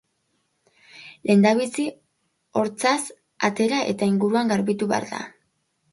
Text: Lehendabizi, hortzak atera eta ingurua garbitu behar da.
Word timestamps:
Lehendabizi, 1.29 1.85
hortzak 2.61 3.07
atera 3.51 3.83
eta 3.95 4.11
ingurua 4.13 4.45
garbitu 4.57 4.93
behar 4.95 5.11
da. 5.15 5.21